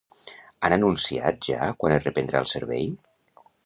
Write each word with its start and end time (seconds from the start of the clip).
Han 0.69 0.75
anunciat 0.77 1.47
ja 1.51 1.69
quan 1.85 1.97
es 1.99 2.09
reprendrà 2.11 2.45
el 2.45 2.53
servei? 2.57 2.95